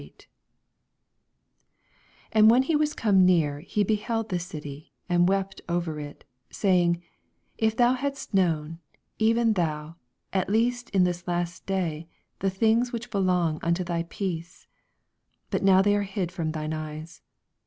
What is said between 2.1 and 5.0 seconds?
And when he was come near, he beheld the dty,